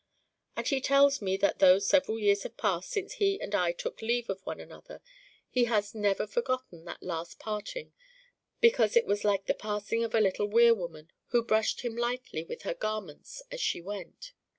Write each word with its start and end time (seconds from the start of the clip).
And 0.55 0.67
he 0.67 0.81
tells 0.81 1.21
me 1.21 1.37
that 1.37 1.59
though 1.59 1.77
several 1.77 2.17
years 2.17 2.41
have 2.41 2.57
passed 2.57 2.89
since 2.89 3.13
he 3.21 3.39
and 3.39 3.53
I 3.53 3.71
took 3.71 4.01
leave 4.01 4.31
of 4.31 4.43
one 4.47 4.59
another 4.59 4.99
he 5.47 5.65
has 5.65 5.93
never 5.93 6.25
forgotten 6.25 6.85
that 6.85 7.03
last 7.03 7.37
parting 7.37 7.93
because 8.61 8.95
it 8.97 9.05
was 9.05 9.23
like 9.23 9.45
the 9.45 9.53
passing 9.53 10.03
of 10.03 10.15
a 10.15 10.19
little 10.19 10.47
weir 10.47 10.73
woman 10.73 11.11
who 11.27 11.43
brushed 11.43 11.81
him 11.81 11.95
lightly 11.95 12.43
with 12.43 12.63
her 12.63 12.73
garments 12.73 13.43
as 13.51 13.61
she 13.61 13.79
went. 13.79 14.33